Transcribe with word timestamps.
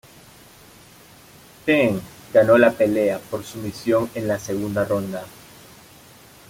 Penn 1.63 2.01
ganó 2.33 2.57
la 2.57 2.71
pelea 2.71 3.19
por 3.19 3.43
sumisión 3.43 4.09
en 4.15 4.27
la 4.27 4.39
segunda 4.39 4.83
ronda. 4.83 5.23